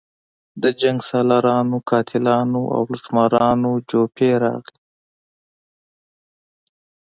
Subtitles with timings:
[0.61, 4.81] د جنګسالارانو، قاتلانو او لوټمارانو جوپې راغلي.